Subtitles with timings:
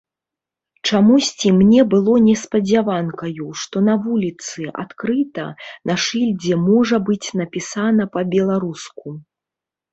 [0.87, 5.45] Чамусьці мне было неспадзяванкаю, што на вуліцы, адкрыта,
[5.93, 9.07] на шыльдзе можа быць напісана па-беларуску.